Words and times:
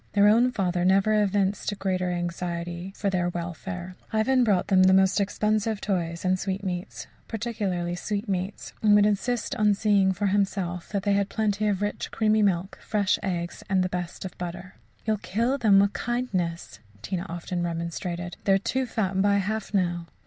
Their 0.13 0.27
own 0.27 0.51
father 0.51 0.83
never 0.83 1.13
evinced 1.21 1.71
a 1.71 1.75
greater 1.75 2.09
anxiety 2.09 2.91
for 2.95 3.11
their 3.11 3.29
welfare. 3.29 3.95
Ivan 4.11 4.43
brought 4.43 4.69
them 4.69 4.81
the 4.81 4.95
most 4.95 5.21
expensive 5.21 5.79
toys 5.79 6.25
and 6.25 6.39
sweetmeats 6.39 7.05
particularly 7.27 7.93
sweetmeats 7.93 8.73
and 8.81 8.95
would 8.95 9.05
insist 9.05 9.53
on 9.57 9.75
seeing 9.75 10.11
for 10.11 10.25
himself 10.25 10.89
that 10.89 11.03
they 11.03 11.13
had 11.13 11.29
plenty 11.29 11.67
of 11.67 11.83
rich, 11.83 12.09
creamy 12.09 12.41
milk, 12.41 12.79
fresh 12.81 13.19
eggs, 13.21 13.61
and 13.69 13.83
the 13.83 13.89
best 13.89 14.25
of 14.25 14.35
butter. 14.39 14.73
"You'll 15.05 15.17
kill 15.17 15.59
them 15.59 15.77
with 15.79 15.93
kindness," 15.93 16.79
Tina 17.03 17.27
often 17.29 17.61
remonstrated. 17.61 18.37
"They 18.45 18.53
are 18.53 18.57
too 18.57 18.87
fat 18.87 19.21
by 19.21 19.35
half 19.35 19.71
now." 19.71 20.07